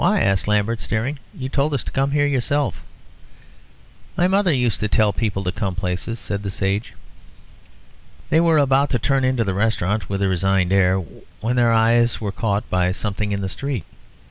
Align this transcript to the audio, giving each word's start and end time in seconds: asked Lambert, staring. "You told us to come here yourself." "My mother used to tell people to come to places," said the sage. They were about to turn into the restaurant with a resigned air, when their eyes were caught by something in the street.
asked 0.03 0.47
Lambert, 0.47 0.79
staring. 0.81 1.19
"You 1.31 1.47
told 1.47 1.75
us 1.75 1.83
to 1.83 1.91
come 1.91 2.09
here 2.09 2.25
yourself." 2.25 2.81
"My 4.17 4.27
mother 4.27 4.51
used 4.51 4.79
to 4.79 4.87
tell 4.87 5.13
people 5.13 5.43
to 5.43 5.51
come 5.51 5.75
to 5.75 5.79
places," 5.79 6.17
said 6.17 6.41
the 6.41 6.49
sage. 6.49 6.95
They 8.31 8.39
were 8.39 8.57
about 8.57 8.89
to 8.89 8.97
turn 8.97 9.23
into 9.23 9.43
the 9.43 9.53
restaurant 9.53 10.09
with 10.09 10.23
a 10.23 10.27
resigned 10.27 10.73
air, 10.73 10.97
when 11.39 11.55
their 11.55 11.71
eyes 11.71 12.19
were 12.19 12.31
caught 12.31 12.67
by 12.67 12.91
something 12.91 13.31
in 13.31 13.41
the 13.41 13.47
street. 13.47 13.85